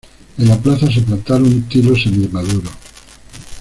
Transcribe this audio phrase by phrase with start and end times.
[0.39, 2.73] En la plaza se plantaron tilos semi-maduros.